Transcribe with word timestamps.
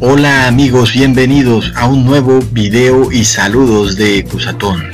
Hola 0.00 0.46
amigos, 0.46 0.92
bienvenidos 0.92 1.72
a 1.74 1.86
un 1.86 2.04
nuevo 2.04 2.40
video 2.52 3.10
y 3.10 3.24
saludos 3.24 3.96
de 3.96 4.24
Cusatón. 4.24 4.90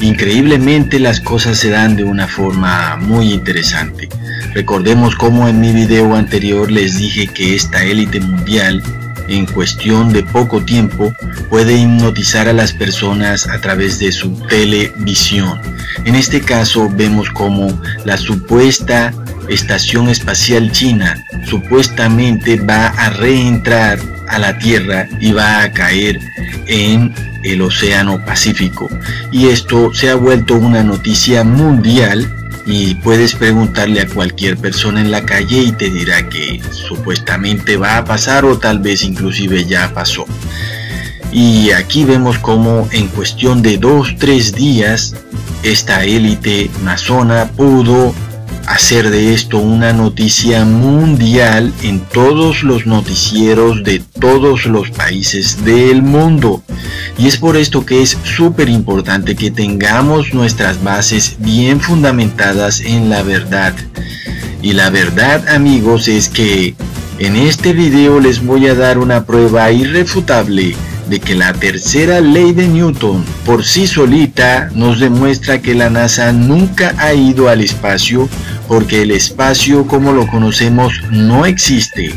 Increíblemente 0.00 0.98
las 0.98 1.20
cosas 1.20 1.58
se 1.58 1.68
dan 1.68 1.94
de 1.96 2.04
una 2.04 2.26
forma 2.26 2.96
muy 2.96 3.34
interesante. 3.34 4.08
Recordemos 4.54 5.16
como 5.16 5.48
en 5.48 5.60
mi 5.60 5.72
video 5.72 6.14
anterior 6.14 6.70
les 6.70 6.98
dije 6.98 7.26
que 7.26 7.54
esta 7.54 7.82
élite 7.84 8.20
mundial 8.20 8.82
en 9.28 9.46
cuestión 9.46 10.12
de 10.12 10.22
poco 10.22 10.62
tiempo 10.62 11.14
puede 11.48 11.76
hipnotizar 11.76 12.48
a 12.48 12.52
las 12.52 12.72
personas 12.72 13.48
a 13.48 13.60
través 13.60 13.98
de 13.98 14.12
su 14.12 14.30
televisión. 14.48 15.60
En 16.04 16.14
este 16.14 16.40
caso 16.40 16.90
vemos 16.90 17.30
como 17.30 17.80
la 18.04 18.16
supuesta 18.16 19.14
estación 19.48 20.08
espacial 20.08 20.70
china 20.70 21.16
supuestamente 21.46 22.56
va 22.56 22.88
a 22.88 23.10
reentrar 23.10 23.98
a 24.28 24.38
la 24.38 24.58
Tierra 24.58 25.08
y 25.20 25.32
va 25.32 25.62
a 25.62 25.72
caer 25.72 26.20
en 26.66 27.14
el 27.42 27.62
Océano 27.62 28.24
Pacífico. 28.24 28.88
Y 29.30 29.48
esto 29.48 29.92
se 29.94 30.10
ha 30.10 30.14
vuelto 30.14 30.54
una 30.54 30.82
noticia 30.82 31.42
mundial 31.44 32.41
y 32.66 32.94
puedes 32.96 33.34
preguntarle 33.34 34.00
a 34.00 34.08
cualquier 34.08 34.56
persona 34.56 35.00
en 35.00 35.10
la 35.10 35.24
calle 35.24 35.62
y 35.62 35.72
te 35.72 35.90
dirá 35.90 36.28
que 36.28 36.62
supuestamente 36.70 37.76
va 37.76 37.98
a 37.98 38.04
pasar 38.04 38.44
o 38.44 38.58
tal 38.58 38.78
vez 38.78 39.02
inclusive 39.04 39.64
ya 39.64 39.92
pasó. 39.92 40.26
Y 41.32 41.70
aquí 41.70 42.04
vemos 42.04 42.38
como 42.38 42.88
en 42.92 43.08
cuestión 43.08 43.62
de 43.62 43.78
dos, 43.78 44.14
tres 44.18 44.54
días 44.54 45.14
esta 45.62 46.04
élite 46.04 46.70
masona 46.82 47.48
pudo 47.56 48.14
hacer 48.66 49.10
de 49.10 49.34
esto 49.34 49.58
una 49.58 49.92
noticia 49.92 50.64
mundial 50.64 51.72
en 51.82 52.00
todos 52.00 52.62
los 52.62 52.86
noticieros 52.86 53.82
de 53.84 54.00
todos 54.20 54.66
los 54.66 54.90
países 54.90 55.64
del 55.64 56.02
mundo. 56.02 56.62
Y 57.18 57.26
es 57.26 57.36
por 57.36 57.56
esto 57.56 57.84
que 57.84 58.02
es 58.02 58.16
súper 58.24 58.68
importante 58.68 59.36
que 59.36 59.50
tengamos 59.50 60.32
nuestras 60.34 60.82
bases 60.82 61.36
bien 61.38 61.80
fundamentadas 61.80 62.80
en 62.80 63.10
la 63.10 63.22
verdad. 63.22 63.74
Y 64.62 64.72
la 64.74 64.90
verdad 64.90 65.48
amigos 65.48 66.08
es 66.08 66.28
que 66.28 66.74
en 67.18 67.36
este 67.36 67.72
video 67.72 68.20
les 68.20 68.44
voy 68.44 68.68
a 68.68 68.74
dar 68.74 68.98
una 68.98 69.24
prueba 69.24 69.70
irrefutable 69.70 70.74
de 71.08 71.20
que 71.20 71.34
la 71.34 71.52
tercera 71.52 72.20
ley 72.20 72.52
de 72.52 72.68
Newton 72.68 73.24
por 73.44 73.64
sí 73.64 73.86
solita 73.86 74.70
nos 74.74 75.00
demuestra 75.00 75.60
que 75.60 75.74
la 75.74 75.90
NASA 75.90 76.32
nunca 76.32 76.94
ha 76.98 77.14
ido 77.14 77.48
al 77.48 77.60
espacio 77.60 78.28
porque 78.68 79.02
el 79.02 79.10
espacio 79.10 79.86
como 79.86 80.12
lo 80.12 80.26
conocemos 80.26 80.92
no 81.10 81.46
existe 81.46 82.12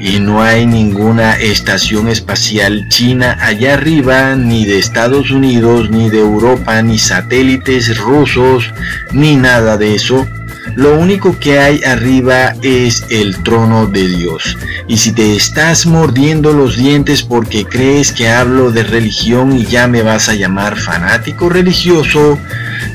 y 0.00 0.20
no 0.20 0.42
hay 0.42 0.66
ninguna 0.66 1.34
estación 1.34 2.08
espacial 2.08 2.88
china 2.88 3.38
allá 3.40 3.74
arriba, 3.74 4.34
ni 4.36 4.64
de 4.64 4.78
Estados 4.78 5.30
Unidos, 5.30 5.90
ni 5.90 6.10
de 6.10 6.20
Europa, 6.20 6.82
ni 6.82 6.98
satélites 6.98 7.96
rusos, 7.98 8.72
ni 9.12 9.36
nada 9.36 9.76
de 9.76 9.94
eso. 9.94 10.26
Lo 10.74 10.98
único 10.98 11.38
que 11.38 11.58
hay 11.58 11.82
arriba 11.84 12.54
es 12.62 13.04
el 13.08 13.42
trono 13.42 13.86
de 13.86 14.08
Dios. 14.08 14.58
Y 14.88 14.98
si 14.98 15.12
te 15.12 15.36
estás 15.36 15.86
mordiendo 15.86 16.52
los 16.52 16.76
dientes 16.76 17.22
porque 17.22 17.64
crees 17.64 18.12
que 18.12 18.28
hablo 18.28 18.70
de 18.70 18.82
religión 18.82 19.56
y 19.56 19.64
ya 19.64 19.88
me 19.88 20.02
vas 20.02 20.28
a 20.28 20.34
llamar 20.34 20.76
fanático 20.76 21.48
religioso, 21.48 22.38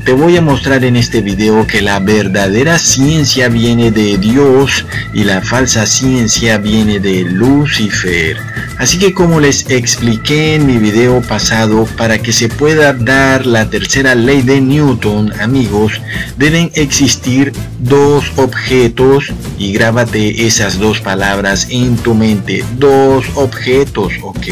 te 0.06 0.14
voy 0.14 0.38
a 0.38 0.42
mostrar 0.42 0.84
en 0.84 0.96
este 0.96 1.22
video 1.22 1.68
que 1.68 1.82
la 1.82 2.00
verdadera 2.00 2.80
ciencia 2.80 3.50
viene 3.50 3.92
de 3.92 4.18
Dios 4.18 4.86
y 5.14 5.24
la 5.24 5.42
falsa 5.42 5.86
ciencia 5.86 6.58
viene 6.58 7.00
de 7.00 7.24
Lucifer. 7.24 8.38
Así 8.78 8.98
que 8.98 9.14
como 9.14 9.40
les 9.40 9.70
expliqué 9.70 10.56
en 10.56 10.66
mi 10.66 10.78
video 10.78 11.22
pasado, 11.22 11.88
para 11.98 12.18
que 12.18 12.34
se 12.34 12.50
pueda 12.50 12.94
dar 12.94 13.46
la 13.46 13.70
tercera 13.70 14.16
ley 14.16 14.42
de 14.42 14.60
Newton, 14.60 15.34
amigos, 15.40 16.02
deben 16.38 16.72
existir 16.74 17.54
dos 17.80 18.32
objetos 18.38 19.32
y 19.58 19.74
grábate 19.74 20.46
esas 20.46 20.80
dos 20.80 21.00
palabras 21.02 21.68
en 21.70 21.96
tu 21.98 22.14
mente. 22.14 22.64
Dos 22.78 23.26
objetos, 23.36 24.14
¿ok? 24.22 24.48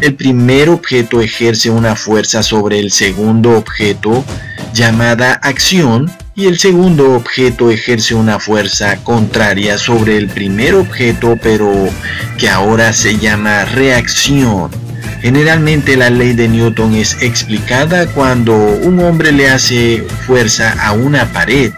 El 0.00 0.14
primer 0.14 0.68
objeto 0.68 1.20
ejerce 1.20 1.70
una 1.70 1.96
fuerza 1.96 2.42
sobre 2.42 2.80
el 2.80 2.90
segundo 2.90 3.56
objeto 3.56 4.24
llamada 4.72 5.34
acción 5.34 6.10
y 6.34 6.46
el 6.46 6.58
segundo 6.58 7.14
objeto 7.14 7.70
ejerce 7.70 8.14
una 8.14 8.38
fuerza 8.38 8.96
contraria 9.02 9.78
sobre 9.78 10.18
el 10.18 10.28
primer 10.28 10.74
objeto 10.74 11.38
pero 11.42 11.72
que 12.36 12.48
ahora 12.48 12.92
se 12.92 13.18
llama 13.18 13.64
reacción. 13.64 14.70
Generalmente 15.22 15.96
la 15.96 16.10
ley 16.10 16.34
de 16.34 16.46
Newton 16.46 16.94
es 16.94 17.22
explicada 17.22 18.06
cuando 18.06 18.54
un 18.54 19.00
hombre 19.00 19.32
le 19.32 19.48
hace 19.48 20.04
fuerza 20.26 20.72
a 20.80 20.92
una 20.92 21.32
pared, 21.32 21.72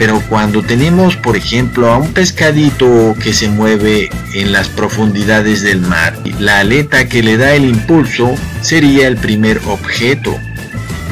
pero 0.00 0.18
cuando 0.30 0.62
tenemos 0.62 1.14
por 1.14 1.36
ejemplo 1.36 1.92
a 1.92 1.98
un 1.98 2.14
pescadito 2.14 3.14
que 3.22 3.34
se 3.34 3.50
mueve 3.50 4.08
en 4.32 4.50
las 4.50 4.70
profundidades 4.70 5.60
del 5.60 5.82
mar, 5.82 6.18
la 6.38 6.60
aleta 6.60 7.06
que 7.06 7.22
le 7.22 7.36
da 7.36 7.52
el 7.52 7.66
impulso 7.66 8.34
sería 8.62 9.08
el 9.08 9.18
primer 9.18 9.60
objeto. 9.66 10.40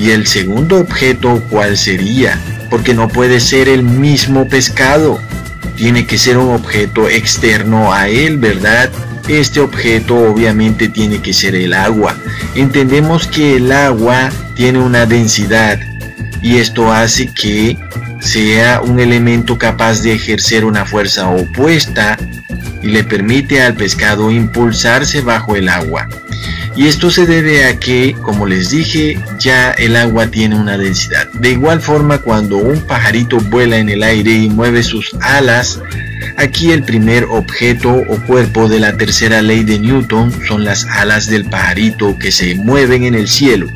¿Y 0.00 0.12
el 0.12 0.26
segundo 0.26 0.81
objeto 0.81 1.44
cuál 1.50 1.76
sería? 1.76 2.41
Porque 2.71 2.94
no 2.94 3.09
puede 3.09 3.41
ser 3.41 3.69
el 3.69 3.82
mismo 3.82 4.49
pescado. 4.49 5.20
Tiene 5.76 6.06
que 6.06 6.16
ser 6.16 6.38
un 6.38 6.55
objeto 6.55 7.10
externo 7.10 7.93
a 7.93 8.09
él, 8.09 8.38
¿verdad? 8.38 8.88
Este 9.28 9.60
objeto 9.60 10.16
obviamente 10.16 10.88
tiene 10.88 11.20
que 11.20 11.34
ser 11.34 11.55
el 11.56 11.75
agua. 11.75 12.16
Entendemos 12.55 13.26
que 13.26 13.56
el 13.56 13.70
agua 13.70 14.31
tiene 14.55 14.78
una 14.78 15.05
densidad 15.05 15.78
y 16.43 16.59
esto 16.59 16.93
hace 16.93 17.28
que 17.32 17.76
sea 18.21 18.81
un 18.81 19.00
elemento 19.00 19.59
capaz 19.59 20.03
de 20.03 20.15
ejercer 20.15 20.65
una 20.65 20.84
fuerza 20.84 21.28
opuesta 21.28 22.16
y 22.82 22.88
le 22.88 23.04
permite 23.04 23.62
al 23.62 23.75
pescado 23.75 24.31
impulsarse 24.31 25.21
bajo 25.21 25.56
el 25.56 25.69
agua. 25.69 26.09
Y 26.76 26.87
esto 26.87 27.10
se 27.10 27.26
debe 27.26 27.65
a 27.65 27.81
que, 27.81 28.15
como 28.22 28.47
les 28.47 28.71
dije, 28.71 29.19
ya 29.41 29.72
el 29.72 29.97
agua 29.97 30.28
tiene 30.28 30.54
una 30.54 30.78
densidad. 30.78 31.26
De 31.32 31.50
igual 31.50 31.81
forma, 31.81 32.19
cuando 32.19 32.56
un 32.56 32.81
pajarito 32.82 33.38
vuela 33.38 33.78
en 33.78 33.88
el 33.88 34.05
aire 34.05 34.31
y 34.31 34.49
mueve 34.49 34.84
sus 34.84 35.12
alas, 35.20 35.81
aquí 36.37 36.70
el 36.70 36.84
primer 36.84 37.25
objeto 37.25 37.91
o 38.09 38.25
cuerpo 38.26 38.69
de 38.69 38.78
la 38.78 38.97
tercera 38.97 39.43
ley 39.43 39.65
de 39.65 39.81
Newton 39.81 40.32
son 40.47 40.65
las 40.65 40.84
alas 40.84 41.26
del 41.26 41.47
pajarito 41.47 42.16
que 42.16 42.31
se 42.31 42.55
mueven 42.55 43.03
en 43.03 43.16
el 43.16 43.26
cielo. 43.26 43.69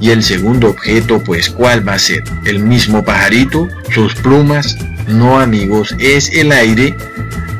Y 0.00 0.10
el 0.10 0.22
segundo 0.22 0.70
objeto, 0.70 1.22
pues, 1.22 1.50
¿cuál 1.50 1.86
va 1.86 1.94
a 1.94 1.98
ser? 1.98 2.24
¿El 2.44 2.60
mismo 2.60 3.04
pajarito? 3.04 3.68
¿Sus 3.92 4.14
plumas? 4.14 4.76
No 5.08 5.40
amigos, 5.40 5.94
es 5.98 6.30
el 6.32 6.52
aire, 6.52 6.94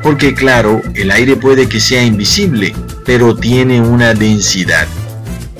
porque 0.01 0.33
claro, 0.33 0.81
el 0.95 1.11
aire 1.11 1.35
puede 1.35 1.67
que 1.67 1.79
sea 1.79 2.03
invisible, 2.03 2.73
pero 3.05 3.35
tiene 3.35 3.81
una 3.81 4.13
densidad. 4.13 4.87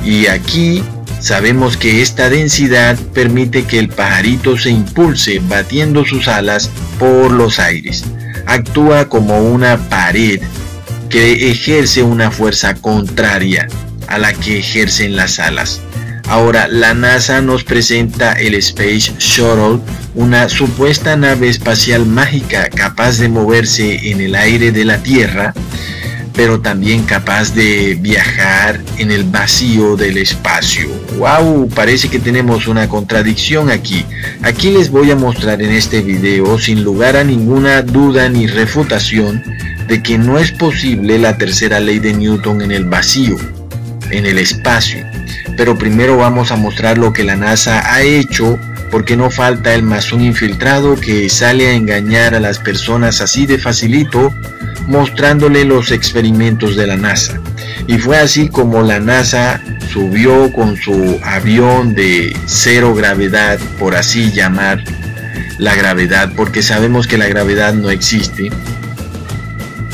Y 0.04 0.28
aquí 0.28 0.84
sabemos 1.20 1.78
que 1.78 2.02
esta 2.02 2.30
densidad 2.30 2.98
permite 3.14 3.64
que 3.66 3.78
el 3.78 3.90
pajarito 3.90 4.58
se 4.58 4.72
impulse 4.72 5.40
batiendo 5.48 6.06
sus 6.06 6.28
alas 6.28 6.72
por 6.98 7.32
los 7.32 7.60
aires. 7.60 8.06
Actúa 8.48 9.08
como 9.10 9.40
una 9.42 9.78
pared 9.90 10.42
que 11.10 11.52
ejerce 11.52 12.02
una 12.02 12.32
fuerza 12.32 12.74
contraria 12.76 13.68
a 14.08 14.18
la 14.18 14.34
que 14.34 14.60
ejercen 14.60 15.16
las 15.16 15.40
alas. 15.40 15.82
Ahora, 16.28 16.68
la 16.68 16.94
NASA 16.94 17.42
nos 17.42 17.64
presenta 17.64 18.34
el 18.34 18.56
Space 18.56 19.14
Shuttle, 19.20 19.80
una 20.16 20.50
supuesta 20.50 21.16
nave 21.16 21.50
espacial 21.50 22.06
mágica 22.06 22.70
capaz 22.70 23.18
de 23.18 23.30
moverse 23.30 24.12
en 24.12 24.22
el 24.22 24.36
aire 24.36 24.72
de 24.72 24.86
la 24.86 24.98
Tierra 24.98 25.54
pero 26.34 26.62
también 26.62 27.04
capaz 27.04 27.54
de 27.54 27.96
viajar 28.00 28.80
en 28.98 29.12
el 29.12 29.24
vacío 29.24 29.96
del 29.96 30.18
espacio. 30.18 30.88
¡Wow! 31.18 31.70
Parece 31.70 32.10
que 32.10 32.20
tenemos 32.20 32.68
una 32.68 32.88
contradicción 32.88 33.70
aquí. 33.70 34.06
Aquí 34.42 34.72
les 34.72 34.90
voy 34.90 35.12
a 35.12 35.16
mostrar 35.16 35.62
en 35.62 35.72
este 35.72 36.02
video, 36.02 36.58
sin 36.58 36.84
lugar 36.84 37.16
a 37.16 37.24
ninguna 37.24 37.82
duda 37.82 38.30
ni 38.30 38.48
refutación, 38.48 39.44
de 39.88 40.02
que 40.02 40.18
no 40.18 40.40
es 40.40 40.52
posible 40.52 41.20
la 41.20 41.38
tercera 41.38 41.80
ley 41.80 42.00
de 42.00 42.14
Newton 42.14 42.62
en 42.62 42.72
el 42.72 42.86
vacío, 42.86 43.36
en 44.10 44.26
el 44.26 44.38
espacio. 44.38 45.11
Pero 45.58 45.78
primero 45.78 46.18
vamos 46.18 46.52
a 46.52 46.56
mostrar 46.56 46.98
lo 46.98 47.14
que 47.14 47.24
la 47.24 47.36
NASA 47.36 47.94
ha 47.94 48.02
hecho 48.02 48.60
porque 48.92 49.16
no 49.16 49.32
falta 49.32 49.74
el 49.74 49.84
masón 49.84 50.22
infiltrado 50.22 50.96
que 51.00 51.30
sale 51.30 51.68
a 51.68 51.74
engañar 51.74 52.36
a 52.36 52.40
las 52.40 52.60
personas 52.60 53.22
así 53.22 53.46
de 53.46 53.58
facilito, 53.58 54.34
mostrándole 54.88 55.64
los 55.64 55.92
experimentos 55.92 56.76
de 56.76 56.88
la 56.88 56.98
NASA. 56.98 57.40
Y 57.88 57.98
fue 57.98 58.18
así 58.18 58.50
como 58.50 58.82
la 58.82 59.00
NASA 59.00 59.62
subió 59.92 60.52
con 60.52 60.76
su 60.76 61.20
avión 61.24 61.96
de 61.96 62.36
cero 62.46 62.94
gravedad, 62.94 63.60
por 63.80 63.96
así 63.96 64.32
llamar 64.32 64.84
la 65.58 65.76
gravedad, 65.76 66.32
porque 66.36 66.62
sabemos 66.62 67.08
que 67.08 67.18
la 67.18 67.28
gravedad 67.28 67.74
no 67.74 67.90
existe, 67.90 68.50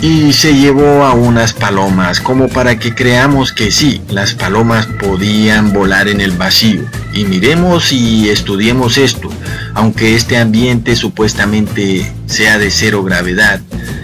y 0.01 0.31
se 0.33 0.53
llevó 0.53 1.03
a 1.05 1.13
unas 1.13 1.53
palomas 1.53 2.19
como 2.19 2.47
para 2.49 2.77
que 2.77 2.93
creamos 2.93 3.51
que 3.51 3.71
sí, 3.71 4.01
las 4.09 4.33
palomas 4.33 4.85
podían 4.85 5.73
volar 5.73 6.07
en 6.07 6.21
el 6.21 6.31
vacío. 6.31 6.81
Y 7.13 7.25
miremos 7.25 7.91
y 7.91 8.29
estudiemos 8.29 8.97
esto, 8.97 9.29
aunque 9.73 10.15
este 10.15 10.37
ambiente 10.37 10.95
supuestamente 10.95 12.11
sea 12.27 12.59
de 12.59 12.69
cero 12.69 13.03
gravedad, 13.03 13.59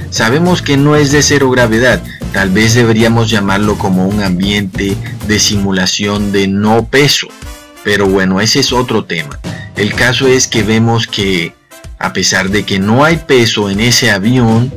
sabemos 0.10 0.62
que 0.62 0.78
no 0.78 0.96
es 0.96 1.12
de 1.12 1.22
cero 1.22 1.52
gravedad, 1.52 2.02
tal 2.32 2.50
vez 2.50 2.74
deberíamos 2.74 3.30
llamarlo 3.30 3.78
como 3.78 4.08
un 4.08 4.24
ambiente 4.24 4.98
de 5.28 5.40
simulación 5.40 6.32
de 6.32 6.48
no 6.48 6.86
peso. 6.86 7.28
Pero 7.84 8.08
bueno, 8.08 8.40
ese 8.42 8.62
es 8.62 8.72
otro 8.72 9.04
tema. 9.04 9.40
El 9.76 9.94
caso 9.94 10.28
es 10.28 10.48
que 10.48 10.64
vemos 10.64 11.06
que 11.06 11.54
a 12.00 12.14
pesar 12.14 12.50
de 12.50 12.64
que 12.64 12.80
no 12.80 13.06
hay 13.06 13.18
peso 13.18 13.70
en 13.70 13.80
ese 13.80 14.12
avión, 14.12 14.74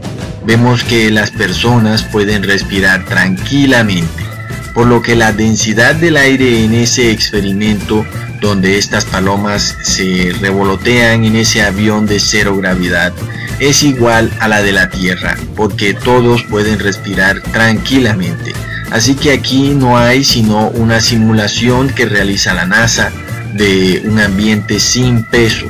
vemos 0.47 0.85
que 0.85 1.11
las 1.11 1.33
personas 1.33 2.05
pueden 2.05 2.45
respirar 2.45 3.05
tranquilamente, 3.05 4.25
por 4.75 4.87
lo 4.87 5.03
que 5.03 5.17
la 5.17 5.33
densidad 5.33 5.97
del 5.97 6.17
aire 6.17 6.65
en 6.65 6.73
ese 6.73 7.11
experimento 7.11 8.07
donde 8.41 8.79
estas 8.79 9.05
palomas 9.05 9.77
se 9.83 10.33
revolotean 10.41 11.25
en 11.25 11.37
ese 11.37 11.63
avión 11.63 12.07
de 12.07 12.21
cero 12.21 12.57
gravedad 12.57 13.13
es 13.59 13.83
igual 13.83 14.31
a 14.39 14.49
la 14.49 14.63
de 14.63 14.73
la 14.73 14.91
Tierra, 14.91 15.37
porque 15.57 15.95
todos 15.95 16.43
pueden 16.45 16.79
respirar 16.79 17.41
tranquilamente. 17.41 18.53
Así 18.91 19.15
que 19.15 19.33
aquí 19.33 19.71
no 19.71 19.99
hay 19.99 20.23
sino 20.23 20.69
una 20.69 21.01
simulación 21.01 21.89
que 21.89 22.05
realiza 22.05 22.55
la 22.55 22.67
NASA 22.67 23.11
de 23.55 24.03
un 24.05 24.21
ambiente 24.21 24.79
sin 24.79 25.25
peso, 25.25 25.67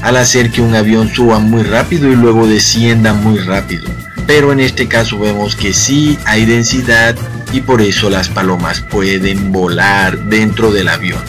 al 0.00 0.16
hacer 0.16 0.50
que 0.50 0.62
un 0.62 0.74
avión 0.76 1.12
suba 1.12 1.40
muy 1.40 1.64
rápido 1.64 2.10
y 2.10 2.14
luego 2.14 2.46
descienda 2.46 3.12
muy 3.12 3.38
rápido 3.38 3.84
pero 4.26 4.52
en 4.52 4.60
este 4.60 4.88
caso 4.88 5.18
vemos 5.18 5.56
que 5.56 5.72
sí 5.72 6.18
hay 6.26 6.44
densidad 6.44 7.16
y 7.52 7.60
por 7.60 7.82
eso 7.82 8.10
las 8.10 8.28
palomas 8.28 8.80
pueden 8.80 9.52
volar 9.52 10.18
dentro 10.24 10.72
del 10.72 10.88
avión. 10.88 11.22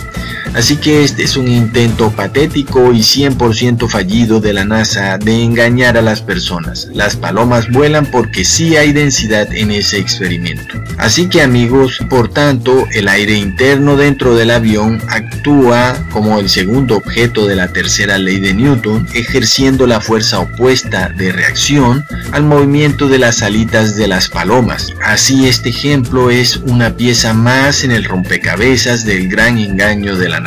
Así 0.56 0.78
que 0.78 1.04
este 1.04 1.24
es 1.24 1.36
un 1.36 1.50
intento 1.50 2.12
patético 2.12 2.94
y 2.94 3.00
100% 3.00 3.90
fallido 3.90 4.40
de 4.40 4.54
la 4.54 4.64
NASA 4.64 5.18
de 5.18 5.44
engañar 5.44 5.98
a 5.98 6.02
las 6.02 6.22
personas. 6.22 6.88
Las 6.94 7.18
palomas 7.18 7.70
vuelan 7.70 8.06
porque 8.06 8.46
sí 8.46 8.78
hay 8.78 8.94
densidad 8.94 9.54
en 9.54 9.72
ese 9.72 9.98
experimento. 10.00 10.82
Así 10.98 11.28
que 11.28 11.42
amigos, 11.42 12.00
por 12.10 12.30
tanto, 12.30 12.88
el 12.94 13.10
aire 13.10 13.36
interno 13.36 13.98
dentro 13.98 14.34
del 14.34 14.50
avión 14.50 15.02
actúa 15.10 15.98
como 16.12 16.40
el 16.40 16.50
segundo 16.50 16.96
objeto 16.96 17.46
de 17.48 17.56
la 17.56 17.68
tercera 17.68 18.18
ley 18.18 18.40
de 18.40 18.54
Newton, 18.54 19.08
ejerciendo 19.14 19.86
la 19.88 20.00
fuerza 20.00 20.40
opuesta 20.40 21.10
de 21.10 21.34
reacción 21.34 22.06
al 22.32 22.44
movimiento 22.44 23.10
de 23.10 23.20
las 23.20 23.42
alitas 23.42 23.98
de 23.98 24.08
las 24.08 24.30
palomas. 24.30 24.94
Así 25.04 25.50
este 25.50 25.70
ejemplo 25.70 26.30
es 26.30 26.56
una 26.58 26.96
pieza 26.96 27.34
más 27.34 27.84
en 27.84 27.92
el 27.92 28.06
rompecabezas 28.06 29.04
del 29.04 29.28
gran 29.28 29.58
engaño 29.58 30.16
de 30.16 30.30
la 30.30 30.45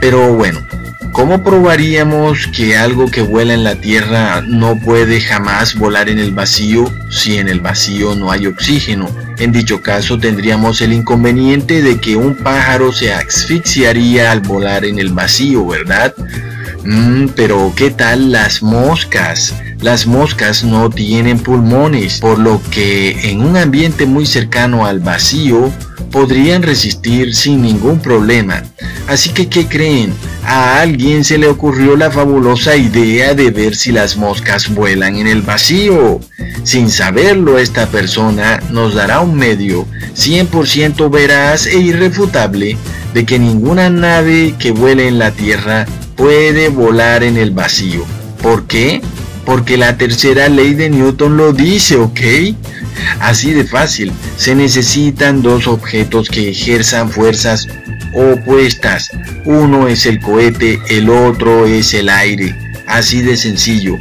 Pero 0.00 0.34
bueno, 0.34 0.60
¿cómo 1.12 1.42
probaríamos 1.42 2.46
que 2.48 2.76
algo 2.76 3.10
que 3.10 3.22
vuela 3.22 3.54
en 3.54 3.64
la 3.64 3.76
Tierra 3.76 4.42
no 4.46 4.78
puede 4.78 5.20
jamás 5.20 5.74
volar 5.74 6.08
en 6.08 6.18
el 6.18 6.32
vacío 6.32 6.92
si 7.10 7.38
en 7.38 7.48
el 7.48 7.60
vacío 7.60 8.14
no 8.14 8.30
hay 8.30 8.46
oxígeno? 8.46 9.08
En 9.38 9.52
dicho 9.52 9.82
caso 9.82 10.18
tendríamos 10.18 10.80
el 10.80 10.92
inconveniente 10.92 11.82
de 11.82 12.00
que 12.00 12.16
un 12.16 12.34
pájaro 12.36 12.92
se 12.92 13.12
asfixiaría 13.12 14.30
al 14.32 14.40
volar 14.40 14.84
en 14.84 14.98
el 14.98 15.12
vacío, 15.12 15.66
¿verdad? 15.66 16.14
Mm, 16.84 17.28
pero 17.34 17.72
¿qué 17.76 17.90
tal 17.90 18.30
las 18.30 18.62
moscas? 18.62 19.54
Las 19.80 20.06
moscas 20.06 20.64
no 20.64 20.88
tienen 20.88 21.38
pulmones, 21.38 22.20
por 22.20 22.38
lo 22.38 22.62
que 22.70 23.30
en 23.30 23.40
un 23.40 23.56
ambiente 23.56 24.06
muy 24.06 24.24
cercano 24.24 24.86
al 24.86 25.00
vacío 25.00 25.72
podrían 26.16 26.62
resistir 26.62 27.34
sin 27.34 27.60
ningún 27.60 28.00
problema. 28.00 28.62
Así 29.06 29.34
que, 29.34 29.50
¿qué 29.50 29.66
creen? 29.66 30.14
A 30.46 30.80
alguien 30.80 31.24
se 31.24 31.36
le 31.36 31.46
ocurrió 31.46 31.94
la 31.94 32.10
fabulosa 32.10 32.74
idea 32.74 33.34
de 33.34 33.50
ver 33.50 33.76
si 33.76 33.92
las 33.92 34.16
moscas 34.16 34.74
vuelan 34.74 35.16
en 35.16 35.26
el 35.26 35.42
vacío. 35.42 36.20
Sin 36.62 36.88
saberlo, 36.88 37.58
esta 37.58 37.88
persona 37.88 38.62
nos 38.70 38.94
dará 38.94 39.20
un 39.20 39.34
medio 39.34 39.86
100% 40.14 41.10
veraz 41.10 41.66
e 41.66 41.80
irrefutable 41.80 42.78
de 43.12 43.26
que 43.26 43.38
ninguna 43.38 43.90
nave 43.90 44.54
que 44.58 44.70
vuele 44.70 45.08
en 45.08 45.18
la 45.18 45.32
Tierra 45.32 45.84
puede 46.16 46.70
volar 46.70 47.24
en 47.24 47.36
el 47.36 47.50
vacío. 47.50 48.06
¿Por 48.40 48.66
qué? 48.66 49.02
Porque 49.44 49.76
la 49.76 49.98
tercera 49.98 50.48
ley 50.48 50.72
de 50.72 50.88
Newton 50.88 51.36
lo 51.36 51.52
dice, 51.52 51.96
¿ok? 51.96 52.20
Así 53.20 53.52
de 53.52 53.64
fácil, 53.64 54.12
se 54.36 54.54
necesitan 54.54 55.42
dos 55.42 55.66
objetos 55.66 56.28
que 56.28 56.50
ejerzan 56.50 57.10
fuerzas 57.10 57.68
opuestas. 58.12 59.10
Uno 59.44 59.88
es 59.88 60.06
el 60.06 60.20
cohete, 60.20 60.80
el 60.88 61.10
otro 61.10 61.66
es 61.66 61.94
el 61.94 62.08
aire. 62.08 62.54
Así 62.86 63.20
de 63.20 63.36
sencillo, 63.36 63.98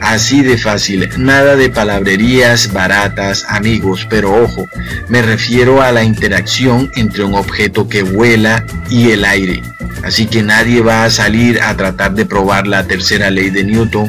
así 0.00 0.42
de 0.42 0.56
fácil, 0.56 1.08
nada 1.18 1.56
de 1.56 1.70
palabrerías 1.70 2.72
baratas, 2.72 3.44
amigos, 3.48 4.06
pero 4.08 4.32
ojo, 4.32 4.68
me 5.08 5.22
refiero 5.22 5.82
a 5.82 5.90
la 5.90 6.04
interacción 6.04 6.88
entre 6.94 7.24
un 7.24 7.34
objeto 7.34 7.88
que 7.88 8.04
vuela 8.04 8.64
y 8.88 9.10
el 9.10 9.24
aire. 9.24 9.60
Así 10.04 10.26
que 10.26 10.44
nadie 10.44 10.82
va 10.82 11.04
a 11.04 11.10
salir 11.10 11.60
a 11.60 11.76
tratar 11.76 12.14
de 12.14 12.26
probar 12.26 12.68
la 12.68 12.86
tercera 12.86 13.28
ley 13.28 13.50
de 13.50 13.64
Newton 13.64 14.08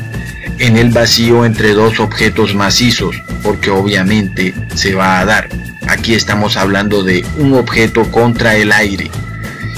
en 0.59 0.77
el 0.77 0.91
vacío 0.91 1.43
entre 1.43 1.73
dos 1.73 1.99
objetos 1.99 2.53
macizos, 2.53 3.15
porque 3.43 3.69
obviamente 3.69 4.53
se 4.75 4.95
va 4.95 5.19
a 5.19 5.25
dar. 5.25 5.49
Aquí 5.87 6.13
estamos 6.13 6.57
hablando 6.57 7.03
de 7.03 7.25
un 7.37 7.53
objeto 7.53 8.09
contra 8.11 8.55
el 8.55 8.71
aire. 8.71 9.09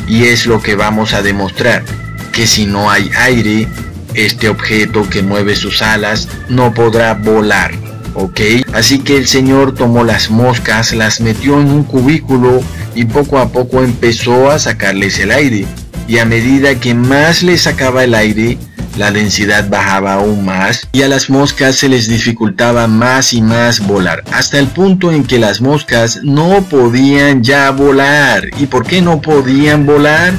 Y 0.07 0.25
es 0.25 0.45
lo 0.45 0.61
que 0.61 0.75
vamos 0.75 1.13
a 1.13 1.21
demostrar, 1.21 1.83
que 2.31 2.47
si 2.47 2.65
no 2.65 2.91
hay 2.91 3.09
aire, 3.17 3.67
este 4.13 4.49
objeto 4.49 5.09
que 5.09 5.21
mueve 5.21 5.55
sus 5.55 5.81
alas 5.81 6.27
no 6.49 6.73
podrá 6.73 7.13
volar. 7.13 7.71
¿Ok? 8.13 8.41
Así 8.73 8.99
que 8.99 9.15
el 9.15 9.27
señor 9.27 9.73
tomó 9.73 10.03
las 10.03 10.29
moscas, 10.29 10.93
las 10.93 11.21
metió 11.21 11.61
en 11.61 11.71
un 11.71 11.83
cubículo 11.83 12.61
y 12.93 13.05
poco 13.05 13.39
a 13.39 13.49
poco 13.53 13.81
empezó 13.83 14.51
a 14.51 14.59
sacarles 14.59 15.17
el 15.19 15.31
aire. 15.31 15.65
Y 16.07 16.17
a 16.17 16.25
medida 16.25 16.75
que 16.75 16.93
más 16.93 17.41
le 17.41 17.57
sacaba 17.57 18.03
el 18.03 18.15
aire, 18.15 18.57
la 18.97 19.11
densidad 19.11 19.69
bajaba 19.69 20.13
aún 20.13 20.45
más 20.45 20.87
y 20.91 21.01
a 21.01 21.07
las 21.07 21.29
moscas 21.29 21.75
se 21.75 21.89
les 21.89 22.07
dificultaba 22.07 22.87
más 22.87 23.33
y 23.33 23.41
más 23.41 23.79
volar, 23.79 24.23
hasta 24.31 24.59
el 24.59 24.67
punto 24.67 25.11
en 25.11 25.23
que 25.23 25.39
las 25.39 25.61
moscas 25.61 26.19
no 26.23 26.63
podían 26.69 27.43
ya 27.43 27.71
volar. 27.71 28.43
¿Y 28.57 28.67
por 28.67 28.85
qué 28.85 29.01
no 29.01 29.21
podían 29.21 29.85
volar? 29.85 30.33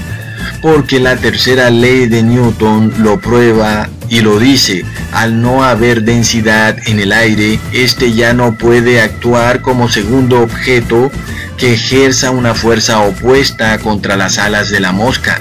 Porque 0.62 1.00
la 1.00 1.16
tercera 1.16 1.70
ley 1.70 2.06
de 2.06 2.22
Newton 2.22 2.94
lo 2.98 3.20
prueba 3.20 3.88
y 4.08 4.20
lo 4.20 4.38
dice, 4.38 4.84
al 5.12 5.42
no 5.42 5.64
haber 5.64 6.02
densidad 6.02 6.76
en 6.86 7.00
el 7.00 7.12
aire, 7.12 7.58
este 7.72 8.12
ya 8.12 8.32
no 8.32 8.56
puede 8.56 9.00
actuar 9.00 9.60
como 9.60 9.88
segundo 9.88 10.40
objeto 10.40 11.10
que 11.56 11.74
ejerza 11.74 12.30
una 12.30 12.54
fuerza 12.54 13.00
opuesta 13.00 13.78
contra 13.78 14.16
las 14.16 14.38
alas 14.38 14.70
de 14.70 14.80
la 14.80 14.92
mosca. 14.92 15.40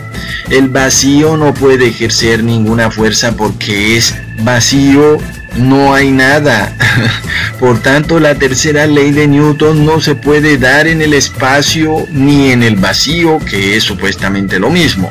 El 0.49 0.69
vacío 0.69 1.37
no 1.37 1.53
puede 1.53 1.87
ejercer 1.87 2.43
ninguna 2.43 2.91
fuerza 2.91 3.33
porque 3.33 3.97
es 3.97 4.15
vacío, 4.43 5.17
no 5.55 5.93
hay 5.93 6.11
nada. 6.11 6.75
Por 7.59 7.79
tanto, 7.81 8.19
la 8.19 8.35
tercera 8.35 8.87
ley 8.87 9.11
de 9.11 9.27
Newton 9.27 9.85
no 9.85 10.01
se 10.01 10.15
puede 10.15 10.57
dar 10.57 10.87
en 10.87 11.01
el 11.01 11.13
espacio 11.13 12.05
ni 12.11 12.51
en 12.51 12.63
el 12.63 12.75
vacío, 12.75 13.39
que 13.39 13.75
es 13.75 13.83
supuestamente 13.83 14.59
lo 14.59 14.69
mismo. 14.69 15.09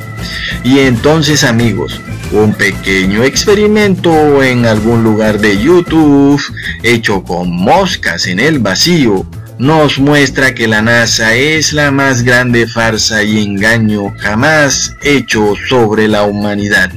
Y 0.65 0.81
entonces, 0.81 1.45
amigos, 1.45 2.01
un 2.33 2.55
pequeño 2.55 3.25
experimento 3.25 4.43
en 4.43 4.67
algún 4.67 5.03
lugar 5.03 5.39
de 5.39 5.61
YouTube 5.61 6.43
hecho 6.83 7.23
con 7.23 7.51
moscas 7.51 8.27
en 8.27 8.41
el 8.41 8.59
vacío 8.59 9.27
nos 9.61 9.99
muestra 9.99 10.55
que 10.55 10.67
la 10.67 10.81
NASA 10.81 11.35
es 11.35 11.75
la 11.75 11.91
más 11.91 12.23
grande 12.23 12.67
farsa 12.67 13.23
y 13.23 13.43
engaño 13.43 14.15
jamás 14.19 14.97
hecho 15.03 15.53
sobre 15.69 16.09
la 16.09 16.23
humanidad. 16.23 16.91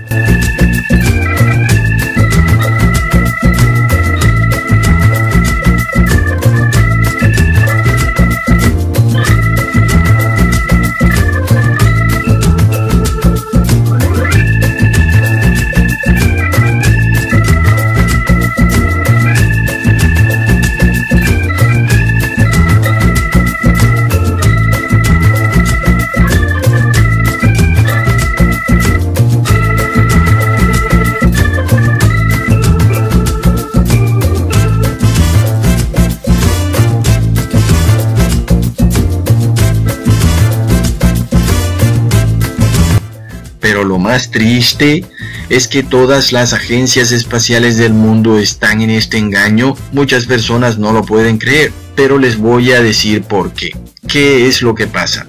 Más 44.14 44.30
triste 44.30 45.04
es 45.50 45.68
que 45.68 45.82
todas 45.82 46.32
las 46.32 46.54
agencias 46.54 47.12
espaciales 47.12 47.78
del 47.78 47.94
mundo 47.94 48.38
están 48.38 48.82
en 48.82 48.92
este 48.92 49.18
engaño. 49.18 49.76
Muchas 49.92 50.28
personas 50.28 50.78
no 50.78 50.94
lo 50.94 51.04
pueden 51.04 51.40
creer, 51.40 51.72
pero 51.96 52.20
les 52.20 52.38
voy 52.38 52.74
a 52.74 52.84
decir 52.84 53.24
por 53.24 53.54
qué. 53.54 53.76
¿Qué 54.08 54.48
es 54.48 54.62
lo 54.62 54.76
que 54.76 54.86
pasa? 54.86 55.26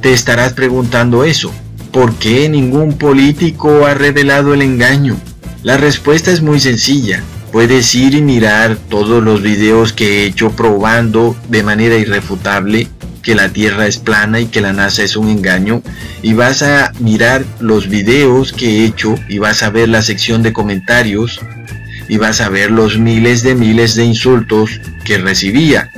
Te 0.00 0.12
estarás 0.12 0.54
preguntando 0.54 1.22
eso. 1.22 1.52
¿Por 1.92 2.16
qué 2.16 2.48
ningún 2.48 2.98
político 2.98 3.86
ha 3.86 3.94
revelado 3.94 4.54
el 4.54 4.62
engaño? 4.62 5.16
La 5.62 5.76
respuesta 5.76 6.32
es 6.32 6.42
muy 6.42 6.58
sencilla. 6.58 7.22
Puedes 7.52 7.94
ir 7.94 8.14
y 8.14 8.22
mirar 8.22 8.76
todos 8.88 9.22
los 9.22 9.40
videos 9.40 9.92
que 9.92 10.24
he 10.24 10.26
hecho 10.26 10.50
probando 10.50 11.36
de 11.48 11.62
manera 11.62 11.96
irrefutable 11.96 12.88
que 13.26 13.34
la 13.34 13.48
Tierra 13.48 13.88
es 13.88 13.98
plana 13.98 14.38
y 14.38 14.46
que 14.46 14.60
la 14.60 14.72
NASA 14.72 15.02
es 15.02 15.16
un 15.16 15.28
engaño 15.28 15.82
y 16.22 16.34
vas 16.34 16.62
a 16.62 16.92
mirar 17.00 17.44
los 17.58 17.88
videos 17.88 18.52
que 18.52 18.68
he 18.68 18.84
hecho 18.84 19.16
y 19.28 19.38
vas 19.38 19.64
a 19.64 19.70
ver 19.70 19.88
la 19.88 20.02
sección 20.02 20.44
de 20.44 20.52
comentarios 20.52 21.40
y 22.08 22.18
vas 22.18 22.40
a 22.40 22.48
ver 22.50 22.70
los 22.70 22.98
miles 23.00 23.42
de 23.42 23.56
miles 23.56 23.96
de 23.96 24.04
insultos 24.04 24.80
que 25.04 25.18
recibía. 25.18 25.90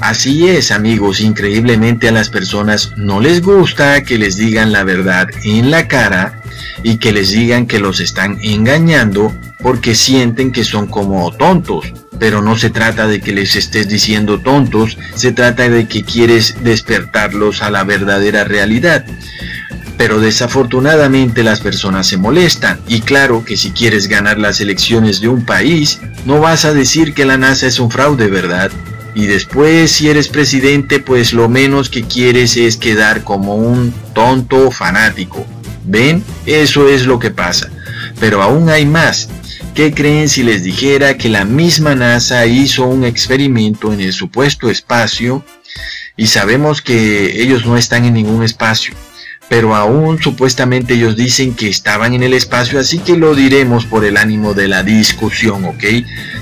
Así 0.00 0.48
es 0.48 0.70
amigos, 0.70 1.20
increíblemente 1.20 2.08
a 2.08 2.12
las 2.12 2.30
personas 2.30 2.94
no 2.96 3.20
les 3.20 3.42
gusta 3.42 4.02
que 4.02 4.16
les 4.16 4.38
digan 4.38 4.72
la 4.72 4.82
verdad 4.82 5.28
en 5.44 5.70
la 5.70 5.86
cara 5.86 6.40
y 6.82 6.96
que 6.96 7.12
les 7.12 7.30
digan 7.32 7.66
que 7.66 7.78
los 7.78 8.00
están 8.00 8.38
engañando 8.40 9.34
porque 9.62 9.94
sienten 9.94 10.50
que 10.50 10.64
son 10.64 10.86
como 10.86 11.30
tontos 11.32 11.92
pero 12.20 12.42
no 12.42 12.56
se 12.56 12.68
trata 12.68 13.08
de 13.08 13.20
que 13.20 13.32
les 13.32 13.56
estés 13.56 13.88
diciendo 13.88 14.38
tontos, 14.38 14.98
se 15.14 15.32
trata 15.32 15.68
de 15.68 15.88
que 15.88 16.04
quieres 16.04 16.62
despertarlos 16.62 17.62
a 17.62 17.70
la 17.70 17.82
verdadera 17.82 18.44
realidad. 18.44 19.04
Pero 19.96 20.20
desafortunadamente 20.20 21.42
las 21.42 21.60
personas 21.60 22.06
se 22.06 22.18
molestan 22.18 22.78
y 22.86 23.00
claro 23.00 23.44
que 23.44 23.56
si 23.56 23.70
quieres 23.70 24.06
ganar 24.06 24.38
las 24.38 24.60
elecciones 24.60 25.20
de 25.20 25.28
un 25.28 25.44
país, 25.44 25.98
no 26.26 26.40
vas 26.40 26.64
a 26.64 26.74
decir 26.74 27.14
que 27.14 27.24
la 27.24 27.38
NASA 27.38 27.66
es 27.66 27.80
un 27.80 27.90
fraude, 27.90 28.28
¿verdad? 28.28 28.70
Y 29.14 29.26
después 29.26 29.90
si 29.90 30.08
eres 30.08 30.28
presidente, 30.28 31.00
pues 31.00 31.32
lo 31.32 31.48
menos 31.48 31.88
que 31.88 32.04
quieres 32.04 32.56
es 32.56 32.76
quedar 32.76 33.24
como 33.24 33.56
un 33.56 33.94
tonto 34.14 34.70
fanático. 34.70 35.46
¿Ven? 35.84 36.22
Eso 36.44 36.88
es 36.88 37.06
lo 37.06 37.18
que 37.18 37.30
pasa. 37.30 37.70
Pero 38.20 38.42
aún 38.42 38.68
hay 38.68 38.84
más. 38.84 39.28
¿Qué 39.74 39.94
creen 39.94 40.28
si 40.28 40.42
les 40.42 40.62
dijera 40.62 41.16
que 41.16 41.28
la 41.28 41.44
misma 41.44 41.94
NASA 41.94 42.46
hizo 42.46 42.86
un 42.86 43.04
experimento 43.04 43.92
en 43.92 44.00
el 44.00 44.12
supuesto 44.12 44.70
espacio 44.70 45.44
y 46.16 46.26
sabemos 46.26 46.82
que 46.82 47.42
ellos 47.42 47.64
no 47.64 47.76
están 47.76 48.04
en 48.04 48.14
ningún 48.14 48.42
espacio? 48.42 48.94
pero 49.50 49.74
aún 49.74 50.22
supuestamente 50.22 50.94
ellos 50.94 51.16
dicen 51.16 51.54
que 51.54 51.68
estaban 51.68 52.14
en 52.14 52.22
el 52.22 52.34
espacio, 52.34 52.78
así 52.78 53.00
que 53.00 53.16
lo 53.16 53.34
diremos 53.34 53.84
por 53.84 54.04
el 54.04 54.16
ánimo 54.16 54.54
de 54.54 54.68
la 54.68 54.84
discusión, 54.84 55.64
¿ok? 55.64 55.82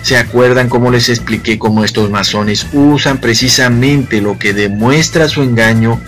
¿Se 0.02 0.18
acuerdan 0.18 0.68
cómo 0.68 0.90
les 0.90 1.08
expliqué 1.08 1.58
cómo 1.58 1.84
estos 1.84 2.10
masones 2.10 2.66
usan 2.74 3.18
precisamente 3.18 4.20
lo 4.20 4.38
que 4.38 4.52
demuestra 4.52 5.26
su 5.30 5.42
engaño 5.42 5.98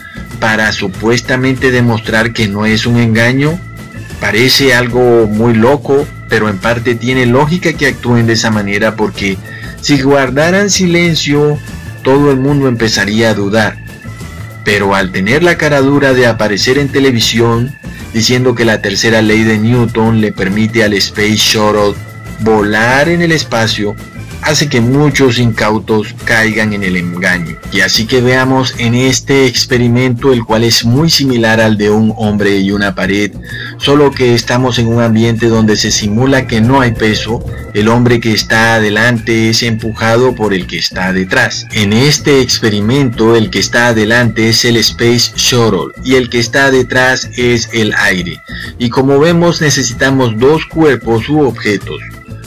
para 0.41 0.73
supuestamente 0.73 1.71
demostrar 1.71 2.35
que 2.35 2.49
no 2.49 2.67
es 2.67 2.85
un 2.85 2.99
engaño? 2.99 3.59
Parece 4.21 4.75
algo 4.75 5.27
muy 5.27 5.55
loco, 5.55 6.07
pero 6.29 6.49
en 6.49 6.59
parte 6.59 6.95
tiene 6.95 7.27
lógica 7.27 7.73
que 7.73 7.87
actúen 7.87 8.27
de 8.27 8.35
esa 8.35 8.51
manera 8.51 8.95
porque 8.95 9.39
si 9.81 10.01
guardaran 10.03 10.69
silencio, 10.69 11.59
todo 12.03 12.31
el 12.31 12.37
mundo 12.37 12.69
empezaría 12.69 13.31
a 13.31 13.35
dudar. 13.35 13.79
Pero 14.63 14.95
al 14.95 15.11
tener 15.11 15.43
la 15.43 15.57
cara 15.57 15.81
dura 15.81 16.13
de 16.13 16.27
aparecer 16.27 16.79
en 16.79 16.89
televisión 16.89 17.75
diciendo 18.13 18.55
que 18.55 18.65
la 18.65 18.83
tercera 18.83 19.23
ley 19.23 19.43
de 19.43 19.59
Newton 19.59 20.21
le 20.21 20.33
permite 20.33 20.85
al 20.85 20.93
Space 20.95 21.37
Shuttle 21.37 21.95
volar 22.41 23.09
en 23.09 23.23
el 23.23 23.33
espacio, 23.33 23.97
hace 24.43 24.69
que 24.69 24.81
muchos 24.81 25.39
incautos 25.39 26.15
caigan 26.25 26.73
en 26.73 26.83
el 26.83 26.97
engaño. 26.97 27.57
Y 27.73 27.81
así 27.81 28.07
que 28.07 28.21
veamos 28.21 28.75
en 28.79 28.95
este 28.95 29.47
experimento, 29.47 30.33
el 30.33 30.45
cual 30.45 30.65
es 30.65 30.85
muy 30.85 31.11
similar 31.11 31.61
al 31.61 31.77
de 31.77 31.91
un 31.91 32.13
hombre 32.17 32.59
y 32.59 32.73
una 32.73 32.95
pared, 32.95 33.33
solo 33.79 34.11
que 34.11 34.35
estamos 34.35 34.79
en 34.79 34.89
un 34.89 35.03
ambiente 35.03 35.47
donde 35.47 35.77
se 35.77 35.91
simula 35.91 36.47
que 36.47 36.61
no 36.61 36.81
hay 36.81 36.93
peso, 36.93 37.45
el 37.75 37.89
hombre 37.89 38.21
que 38.21 38.33
está 38.33 38.75
adelante 38.75 39.51
es 39.51 39.63
empujado 39.63 40.35
por 40.35 40.53
el 40.55 40.67
que 40.67 40.79
está 40.79 41.13
detrás. 41.13 41.67
En 41.73 41.93
este 41.93 42.41
experimento, 42.41 43.37
el 43.37 43.51
que 43.51 43.61
está 43.61 43.89
adelante 43.89 44.49
es 44.49 44.65
el 44.65 44.77
Space 44.77 45.33
Shuttle 45.37 45.93
y 46.05 46.15
el 46.17 46.29
que 46.31 46.39
está 46.41 46.71
detrás 46.71 47.29
es 47.37 47.69
el 47.73 47.95
aire. 47.95 48.41
Y 48.79 48.91
como 48.91 49.19
vemos 49.19 49.61
necesitamos 49.61 50.39
dos 50.39 50.65
cuerpos 50.67 51.29
u 51.29 51.41
objetos. 51.41 52.01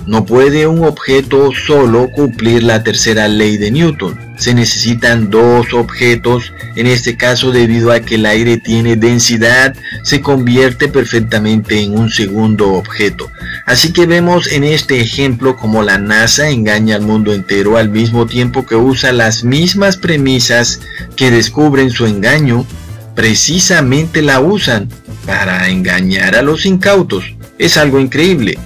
No 0.05 0.25
puede 0.25 0.67
un 0.67 0.83
objeto 0.83 1.51
solo 1.53 2.11
cumplir 2.11 2.63
la 2.63 2.83
tercera 2.83 3.29
ley 3.29 3.55
de 3.55 3.71
Newton. 3.71 4.19
Se 4.37 4.53
necesitan 4.53 5.29
dos 5.29 5.73
objetos, 5.73 6.51
en 6.75 6.87
este 6.87 7.15
caso 7.15 7.51
debido 7.51 7.91
a 7.91 8.01
que 8.01 8.15
el 8.15 8.25
aire 8.25 8.57
tiene 8.57 8.97
densidad, 8.97 9.73
se 10.03 10.19
convierte 10.19 10.89
perfectamente 10.89 11.79
en 11.81 11.97
un 11.97 12.09
segundo 12.09 12.73
objeto. 12.73 13.31
Así 13.65 13.93
que 13.93 14.05
vemos 14.05 14.51
en 14.51 14.65
este 14.65 14.99
ejemplo 14.99 15.55
como 15.55 15.83
la 15.83 15.97
NASA 15.97 16.49
engaña 16.49 16.97
al 16.97 17.03
mundo 17.03 17.33
entero 17.33 17.77
al 17.77 17.89
mismo 17.89 18.25
tiempo 18.25 18.65
que 18.65 18.75
usa 18.75 19.13
las 19.13 19.45
mismas 19.45 19.95
premisas 19.95 20.81
que 21.15 21.31
descubren 21.31 21.91
su 21.91 22.05
engaño, 22.05 22.65
precisamente 23.15 24.21
la 24.21 24.41
usan 24.41 24.89
para 25.25 25.69
engañar 25.69 26.35
a 26.35 26.41
los 26.41 26.65
incautos. 26.65 27.23
Es 27.63 27.77
algo 27.77 28.01
increíble. 28.01 28.59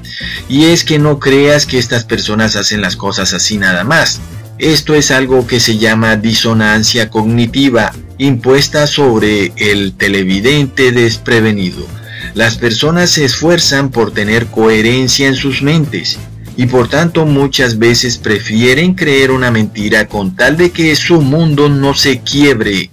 Y 0.50 0.66
es 0.66 0.84
que 0.84 0.98
no 0.98 1.20
creas 1.20 1.68
que 1.68 1.78
estas 1.78 2.04
personas 2.04 2.56
hacen 2.56 2.82
las 2.82 2.96
cosas 2.96 3.32
así 3.32 3.60
nada 3.60 3.84
más. 3.84 4.20
Esto 4.58 4.96
es 4.96 5.12
algo 5.12 5.46
que 5.46 5.60
se 5.60 5.78
llama 5.78 6.16
disonancia 6.16 7.12
cognitiva 7.12 7.94
impuesta 8.18 8.88
sobre 8.88 9.54
el 9.56 9.94
televidente 9.94 10.92
desprevenido. 10.92 11.86
Las 12.34 12.58
personas 12.58 13.12
se 13.12 13.26
esfuerzan 13.26 13.92
por 13.92 14.16
tener 14.16 14.48
coherencia 14.48 15.28
en 15.28 15.36
sus 15.36 15.62
mentes 15.62 16.18
y 16.56 16.66
por 16.66 16.90
tanto 16.90 17.28
muchas 17.28 17.78
veces 17.78 18.18
prefieren 18.18 18.96
creer 18.96 19.30
una 19.30 19.52
mentira 19.52 20.08
con 20.08 20.36
tal 20.36 20.58
de 20.58 20.72
que 20.72 20.96
su 20.96 21.22
mundo 21.22 21.70
no 21.70 21.94
se 21.94 22.22
quiebre. 22.22 22.90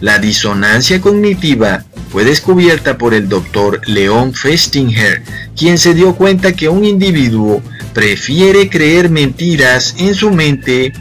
La 0.00 0.18
disonancia 0.18 1.00
cognitiva 1.00 1.84
fue 2.10 2.24
descubierta 2.24 2.98
por 2.98 3.14
el 3.14 3.28
doctor 3.28 3.80
Leon 3.86 4.34
Festinger, 4.34 5.22
quien 5.56 5.78
se 5.78 5.94
dio 5.94 6.14
cuenta 6.14 6.52
que 6.52 6.68
un 6.68 6.84
individuo 6.84 7.62
prefiere 7.92 8.68
creer 8.68 9.08
mentiras 9.08 9.94
en 9.98 10.14
su 10.14 10.30
mente 10.30 10.92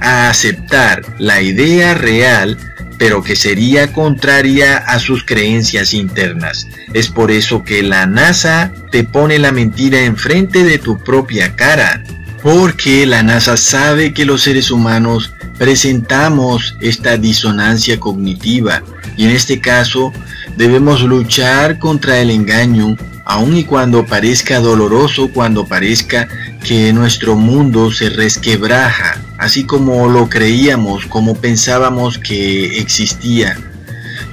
a 0.00 0.30
aceptar 0.30 1.02
la 1.18 1.42
idea 1.42 1.94
real 1.94 2.56
pero 2.98 3.22
que 3.22 3.36
sería 3.36 3.92
contraria 3.92 4.78
a 4.78 4.98
sus 4.98 5.24
creencias 5.24 5.92
internas. 5.94 6.66
Es 6.94 7.08
por 7.08 7.30
eso 7.30 7.64
que 7.64 7.82
la 7.82 8.06
NASA 8.06 8.72
te 8.90 9.04
pone 9.04 9.38
la 9.38 9.52
mentira 9.52 10.00
enfrente 10.00 10.64
de 10.64 10.78
tu 10.78 10.98
propia 10.98 11.54
cara, 11.56 12.02
porque 12.46 13.06
la 13.06 13.24
NASA 13.24 13.56
sabe 13.56 14.14
que 14.14 14.24
los 14.24 14.42
seres 14.42 14.70
humanos 14.70 15.32
presentamos 15.58 16.76
esta 16.80 17.16
disonancia 17.16 17.98
cognitiva 17.98 18.84
y 19.16 19.24
en 19.24 19.30
este 19.30 19.60
caso 19.60 20.12
Debemos 20.56 21.02
luchar 21.02 21.78
contra 21.78 22.18
el 22.18 22.30
engaño, 22.30 22.96
aun 23.26 23.58
y 23.58 23.64
cuando 23.64 24.06
parezca 24.06 24.58
doloroso, 24.58 25.30
cuando 25.30 25.66
parezca 25.66 26.28
que 26.64 26.94
nuestro 26.94 27.36
mundo 27.36 27.92
se 27.92 28.08
resquebraja, 28.08 29.20
así 29.36 29.64
como 29.64 30.08
lo 30.08 30.30
creíamos, 30.30 31.04
como 31.04 31.34
pensábamos 31.34 32.16
que 32.16 32.78
existía. 32.78 33.58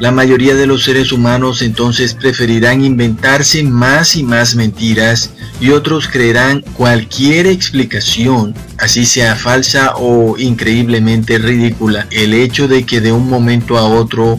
La 0.04 0.12
mayoría 0.12 0.54
de 0.54 0.68
los 0.68 0.84
seres 0.84 1.14
humanos 1.14 1.62
entonces 1.62 2.14
preferirán 2.14 2.84
inventarse 2.84 3.64
más 3.64 4.18
y 4.18 4.24
más 4.24 4.54
mentiras 4.54 5.30
y 5.62 5.70
otros 5.70 6.10
creerán 6.10 6.60
cualquier 6.76 7.48
explicación, 7.48 8.54
así 8.80 9.06
sea 9.06 9.38
falsa 9.38 9.94
o 9.96 10.38
increíblemente 10.38 11.38
ridícula, 11.38 12.06
el 12.12 12.34
hecho 12.34 12.68
de 12.68 12.86
que 12.86 13.00
de 13.00 13.14
un 13.14 13.30
momento 13.30 13.78
a 13.78 13.86
otro 13.86 14.38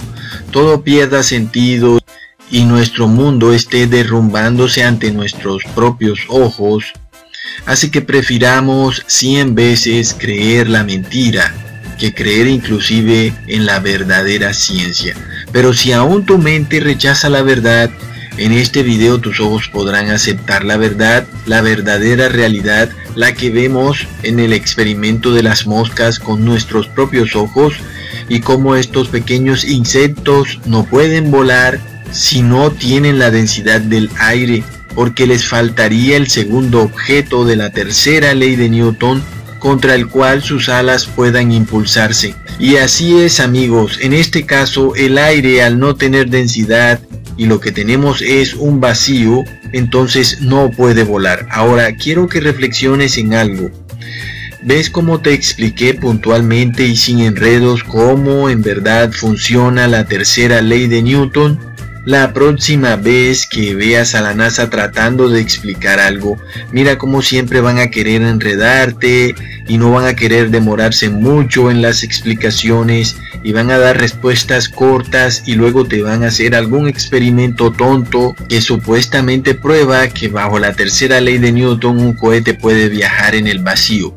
todo 0.50 0.84
pierda 0.84 1.22
sentido 1.22 1.98
y 2.50 2.64
nuestro 2.64 3.08
mundo 3.08 3.54
esté 3.54 3.86
derrumbándose 3.86 4.84
ante 4.84 5.12
nuestros 5.12 5.62
propios 5.74 6.18
ojos, 6.28 6.92
hace 7.64 7.90
que 7.90 8.02
prefiramos 8.02 9.02
cien 9.06 9.54
veces 9.54 10.12
creer 10.12 10.68
la 10.68 10.84
mentira 10.84 11.54
que 11.98 12.12
creer 12.12 12.48
inclusive 12.48 13.32
en 13.46 13.64
la 13.64 13.78
verdadera 13.80 14.52
ciencia. 14.52 15.14
Pero 15.54 15.72
si 15.72 15.92
aún 15.92 16.26
tu 16.26 16.36
mente 16.36 16.80
rechaza 16.80 17.28
la 17.28 17.42
verdad, 17.42 17.88
en 18.38 18.50
este 18.50 18.82
video 18.82 19.20
tus 19.20 19.38
ojos 19.38 19.68
podrán 19.68 20.10
aceptar 20.10 20.64
la 20.64 20.76
verdad, 20.76 21.28
la 21.46 21.60
verdadera 21.60 22.28
realidad, 22.28 22.90
la 23.14 23.34
que 23.34 23.50
vemos 23.50 24.08
en 24.24 24.40
el 24.40 24.52
experimento 24.52 25.32
de 25.32 25.44
las 25.44 25.68
moscas 25.68 26.18
con 26.18 26.44
nuestros 26.44 26.88
propios 26.88 27.36
ojos 27.36 27.74
y 28.28 28.40
cómo 28.40 28.74
estos 28.74 29.06
pequeños 29.06 29.64
insectos 29.64 30.58
no 30.66 30.86
pueden 30.86 31.30
volar 31.30 31.78
si 32.10 32.42
no 32.42 32.72
tienen 32.72 33.20
la 33.20 33.30
densidad 33.30 33.80
del 33.80 34.10
aire, 34.18 34.64
porque 34.96 35.28
les 35.28 35.46
faltaría 35.46 36.16
el 36.16 36.26
segundo 36.26 36.82
objeto 36.82 37.44
de 37.44 37.54
la 37.54 37.70
tercera 37.70 38.34
ley 38.34 38.56
de 38.56 38.70
Newton 38.70 39.22
contra 39.64 39.94
el 39.94 40.08
cual 40.08 40.42
sus 40.42 40.68
alas 40.68 41.06
puedan 41.06 41.50
impulsarse. 41.50 42.34
Y 42.58 42.76
así 42.76 43.16
es 43.20 43.40
amigos, 43.40 43.98
en 44.02 44.12
este 44.12 44.44
caso 44.44 44.94
el 44.94 45.16
aire 45.16 45.62
al 45.62 45.78
no 45.78 45.96
tener 45.96 46.28
densidad 46.28 47.00
y 47.38 47.46
lo 47.46 47.60
que 47.60 47.72
tenemos 47.72 48.20
es 48.20 48.52
un 48.52 48.78
vacío, 48.78 49.42
entonces 49.72 50.42
no 50.42 50.70
puede 50.70 51.02
volar. 51.02 51.48
Ahora 51.50 51.96
quiero 51.96 52.28
que 52.28 52.40
reflexiones 52.40 53.16
en 53.16 53.32
algo. 53.32 53.70
¿Ves 54.62 54.90
cómo 54.90 55.22
te 55.22 55.32
expliqué 55.32 55.94
puntualmente 55.94 56.84
y 56.84 56.94
sin 56.94 57.20
enredos 57.20 57.84
cómo 57.84 58.50
en 58.50 58.60
verdad 58.60 59.12
funciona 59.12 59.88
la 59.88 60.04
tercera 60.04 60.60
ley 60.60 60.88
de 60.88 61.00
Newton? 61.00 61.58
La 62.06 62.34
próxima 62.34 62.96
vez 62.96 63.46
que 63.46 63.74
veas 63.74 64.14
a 64.14 64.20
la 64.20 64.34
NASA 64.34 64.68
tratando 64.68 65.30
de 65.30 65.40
explicar 65.40 65.98
algo, 65.98 66.36
mira 66.70 66.98
cómo 66.98 67.22
siempre 67.22 67.62
van 67.62 67.78
a 67.78 67.88
querer 67.88 68.20
enredarte 68.20 69.34
y 69.66 69.78
no 69.78 69.90
van 69.90 70.04
a 70.04 70.14
querer 70.14 70.50
demorarse 70.50 71.08
mucho 71.08 71.70
en 71.70 71.80
las 71.80 72.02
explicaciones 72.02 73.16
y 73.42 73.52
van 73.52 73.70
a 73.70 73.78
dar 73.78 73.98
respuestas 73.98 74.68
cortas 74.68 75.44
y 75.46 75.54
luego 75.54 75.86
te 75.86 76.02
van 76.02 76.24
a 76.24 76.26
hacer 76.26 76.54
algún 76.54 76.88
experimento 76.88 77.72
tonto 77.72 78.36
que 78.50 78.60
supuestamente 78.60 79.54
prueba 79.54 80.06
que 80.08 80.28
bajo 80.28 80.58
la 80.58 80.74
tercera 80.74 81.22
ley 81.22 81.38
de 81.38 81.52
Newton 81.52 81.98
un 82.00 82.12
cohete 82.12 82.52
puede 82.52 82.90
viajar 82.90 83.34
en 83.34 83.46
el 83.46 83.60
vacío. 83.60 84.14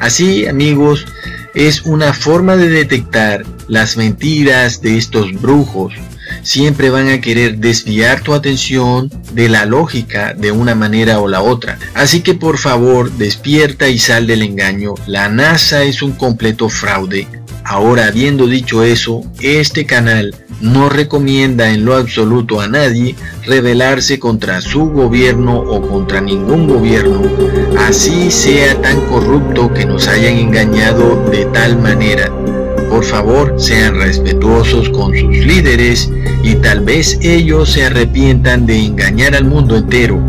Así, 0.00 0.46
amigos, 0.46 1.06
es 1.54 1.80
una 1.82 2.12
forma 2.12 2.56
de 2.56 2.68
detectar 2.68 3.46
las 3.68 3.96
mentiras 3.96 4.82
de 4.82 4.98
estos 4.98 5.32
brujos. 5.40 5.94
Siempre 6.42 6.90
van 6.90 7.08
a 7.08 7.20
querer 7.20 7.58
desviar 7.58 8.20
tu 8.22 8.34
atención 8.34 9.10
de 9.32 9.48
la 9.48 9.64
lógica 9.64 10.34
de 10.34 10.52
una 10.52 10.74
manera 10.74 11.20
o 11.20 11.28
la 11.28 11.42
otra. 11.42 11.78
Así 11.94 12.20
que 12.20 12.34
por 12.34 12.58
favor, 12.58 13.12
despierta 13.12 13.88
y 13.88 13.98
sal 13.98 14.26
del 14.26 14.42
engaño. 14.42 14.94
La 15.06 15.28
NASA 15.28 15.84
es 15.84 16.02
un 16.02 16.12
completo 16.12 16.68
fraude. 16.68 17.28
Ahora, 17.64 18.06
habiendo 18.06 18.46
dicho 18.46 18.82
eso, 18.82 19.22
este 19.40 19.86
canal 19.86 20.34
no 20.60 20.88
recomienda 20.88 21.70
en 21.70 21.84
lo 21.84 21.94
absoluto 21.96 22.60
a 22.60 22.68
nadie 22.68 23.16
rebelarse 23.44 24.18
contra 24.18 24.60
su 24.60 24.86
gobierno 24.86 25.58
o 25.58 25.86
contra 25.88 26.20
ningún 26.20 26.68
gobierno, 26.68 27.22
así 27.78 28.30
sea 28.30 28.80
tan 28.80 29.00
corrupto 29.06 29.72
que 29.74 29.84
nos 29.84 30.06
hayan 30.06 30.36
engañado 30.38 31.28
de 31.30 31.44
tal 31.46 31.78
manera. 31.80 32.30
Por 32.92 33.04
favor, 33.04 33.54
sean 33.56 33.94
respetuosos 33.94 34.90
con 34.90 35.16
sus 35.16 35.34
líderes 35.34 36.12
y 36.42 36.56
tal 36.56 36.80
vez 36.80 37.18
ellos 37.22 37.70
se 37.72 37.86
arrepientan 37.86 38.66
de 38.66 38.84
engañar 38.84 39.34
al 39.34 39.46
mundo 39.46 39.78
entero, 39.78 40.20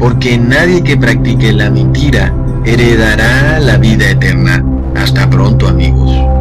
porque 0.00 0.36
nadie 0.36 0.82
que 0.82 0.96
practique 0.96 1.52
la 1.52 1.70
mentira 1.70 2.34
heredará 2.64 3.60
la 3.60 3.78
vida 3.78 4.10
eterna. 4.10 4.64
Hasta 4.96 5.30
pronto 5.30 5.68
amigos. 5.68 6.37